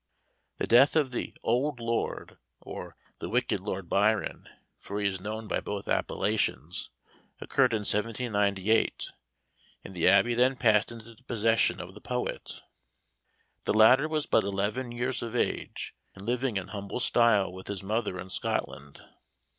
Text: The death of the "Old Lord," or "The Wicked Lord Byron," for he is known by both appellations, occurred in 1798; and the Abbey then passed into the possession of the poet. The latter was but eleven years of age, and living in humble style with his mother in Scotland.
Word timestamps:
The 0.57 0.65
death 0.65 0.95
of 0.95 1.11
the 1.11 1.35
"Old 1.43 1.79
Lord," 1.79 2.39
or 2.59 2.95
"The 3.19 3.29
Wicked 3.29 3.59
Lord 3.59 3.87
Byron," 3.87 4.49
for 4.79 4.99
he 4.99 5.05
is 5.07 5.21
known 5.21 5.47
by 5.47 5.59
both 5.59 5.87
appellations, 5.87 6.89
occurred 7.39 7.71
in 7.71 7.81
1798; 7.81 9.11
and 9.83 9.93
the 9.93 10.07
Abbey 10.07 10.33
then 10.33 10.55
passed 10.55 10.91
into 10.91 11.13
the 11.13 11.21
possession 11.25 11.79
of 11.79 11.93
the 11.93 12.01
poet. 12.01 12.61
The 13.65 13.75
latter 13.75 14.07
was 14.09 14.25
but 14.25 14.43
eleven 14.43 14.91
years 14.91 15.21
of 15.21 15.35
age, 15.35 15.93
and 16.15 16.25
living 16.25 16.57
in 16.57 16.69
humble 16.69 16.99
style 16.99 17.53
with 17.53 17.67
his 17.67 17.83
mother 17.83 18.17
in 18.19 18.31
Scotland. 18.31 19.03